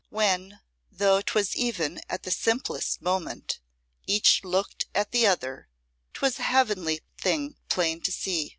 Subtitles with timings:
[0.09, 0.61] When,
[0.91, 3.59] though 'twas even at the simplest moment,
[4.07, 5.69] each looked at the other,
[6.15, 8.49] 'twas a heavenly thing plain to see.